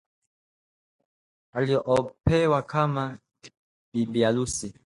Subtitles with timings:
[1.53, 3.17] niliopewa kama
[3.93, 4.73] bibiharusi